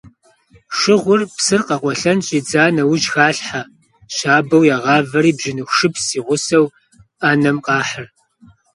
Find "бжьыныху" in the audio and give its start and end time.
5.37-5.75